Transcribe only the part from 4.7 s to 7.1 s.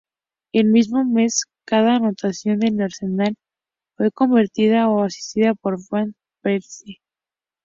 o asistida por Van Persie.